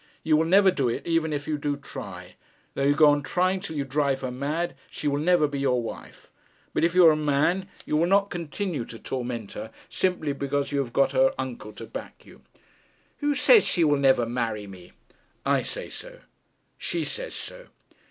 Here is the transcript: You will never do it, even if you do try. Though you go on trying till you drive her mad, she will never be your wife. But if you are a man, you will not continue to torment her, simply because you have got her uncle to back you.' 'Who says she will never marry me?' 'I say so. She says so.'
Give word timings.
You 0.23 0.35
will 0.35 0.45
never 0.47 0.71
do 0.71 0.89
it, 0.89 1.05
even 1.05 1.31
if 1.31 1.47
you 1.47 1.59
do 1.59 1.77
try. 1.77 2.35
Though 2.73 2.81
you 2.85 2.95
go 2.95 3.11
on 3.11 3.21
trying 3.21 3.59
till 3.59 3.75
you 3.75 3.85
drive 3.85 4.21
her 4.21 4.31
mad, 4.31 4.73
she 4.89 5.07
will 5.07 5.19
never 5.19 5.47
be 5.47 5.59
your 5.59 5.79
wife. 5.83 6.31
But 6.73 6.83
if 6.83 6.95
you 6.95 7.05
are 7.05 7.11
a 7.11 7.15
man, 7.15 7.69
you 7.85 7.95
will 7.97 8.07
not 8.07 8.31
continue 8.31 8.83
to 8.85 8.97
torment 8.97 9.53
her, 9.53 9.69
simply 9.89 10.33
because 10.33 10.71
you 10.71 10.79
have 10.79 10.91
got 10.91 11.11
her 11.11 11.35
uncle 11.37 11.71
to 11.73 11.85
back 11.85 12.25
you.' 12.25 12.41
'Who 13.19 13.35
says 13.35 13.63
she 13.63 13.83
will 13.83 13.99
never 13.99 14.25
marry 14.25 14.65
me?' 14.65 14.93
'I 15.45 15.61
say 15.61 15.89
so. 15.91 16.21
She 16.79 17.05
says 17.05 17.35
so.' 17.35 17.67